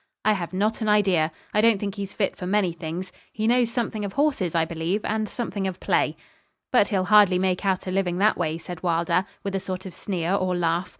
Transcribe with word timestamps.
'I 0.25 0.33
have 0.33 0.51
not 0.51 0.81
an 0.81 0.89
idea. 0.89 1.31
I 1.53 1.61
don't 1.61 1.77
think 1.77 1.93
he's 1.93 2.11
fit 2.15 2.35
for 2.35 2.47
many 2.47 2.71
things. 2.73 3.11
He 3.31 3.45
knows 3.45 3.69
something 3.69 4.03
of 4.03 4.13
horses, 4.13 4.55
I 4.55 4.65
believe, 4.65 5.05
and 5.05 5.29
something 5.29 5.67
of 5.67 5.79
play.' 5.79 6.17
'But 6.71 6.87
he'll 6.87 7.05
hardly 7.05 7.37
make 7.37 7.67
out 7.67 7.85
a 7.85 7.91
living 7.91 8.17
that 8.17 8.35
way,' 8.35 8.57
said 8.57 8.81
Wylder, 8.81 9.27
with 9.43 9.53
a 9.53 9.59
sort 9.59 9.85
of 9.85 9.93
sneer 9.93 10.33
or 10.33 10.55
laugh. 10.55 10.89